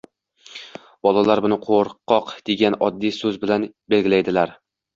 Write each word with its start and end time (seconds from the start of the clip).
bolalar 1.07 1.41
buni 1.47 1.59
“qo‘rqoq”, 1.67 2.33
degan 2.51 2.79
oddiy 2.89 3.15
so‘z 3.21 3.41
bilan 3.47 3.71
belgilaydilar. 3.95 4.59